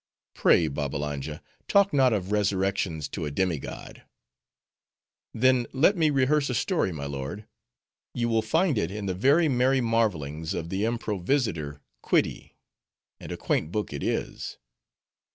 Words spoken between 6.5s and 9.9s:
story, my lord. You will find it in the 'Very Merry